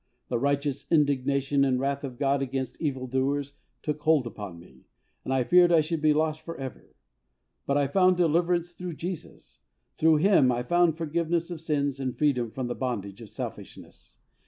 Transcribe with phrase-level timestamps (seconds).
[0.29, 4.87] The righteous indignation and wrath of God against evil doers took hold upon me,
[5.23, 6.95] and I feared I should be lost for ever.
[7.67, 9.59] But I found deliverance through Jesus;
[9.97, 14.17] through Him I found forgiveness of sins and freedom from the bondage of selfishness.